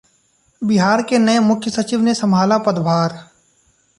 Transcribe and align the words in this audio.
बिहार 0.61 1.01
के 1.01 1.17
नये 1.17 1.39
मुख्य 1.39 1.71
सचिव 1.71 2.01
ने 2.01 2.13
संभाला 2.13 2.57
पदभार 2.57 3.17